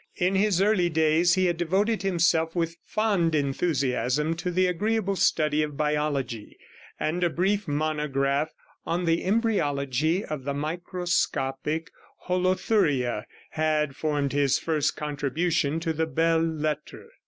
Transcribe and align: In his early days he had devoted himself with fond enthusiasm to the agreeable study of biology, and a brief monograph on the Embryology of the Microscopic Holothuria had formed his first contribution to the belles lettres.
In 0.15 0.33
his 0.33 0.63
early 0.63 0.89
days 0.89 1.35
he 1.35 1.45
had 1.45 1.57
devoted 1.57 2.01
himself 2.01 2.55
with 2.55 2.75
fond 2.83 3.35
enthusiasm 3.35 4.35
to 4.37 4.49
the 4.49 4.65
agreeable 4.65 5.15
study 5.15 5.61
of 5.61 5.77
biology, 5.77 6.57
and 6.99 7.23
a 7.23 7.29
brief 7.29 7.67
monograph 7.67 8.51
on 8.83 9.05
the 9.05 9.23
Embryology 9.23 10.25
of 10.25 10.43
the 10.43 10.55
Microscopic 10.55 11.91
Holothuria 12.25 13.27
had 13.51 13.95
formed 13.95 14.33
his 14.33 14.57
first 14.57 14.95
contribution 14.97 15.79
to 15.81 15.93
the 15.93 16.07
belles 16.07 16.47
lettres. 16.59 17.11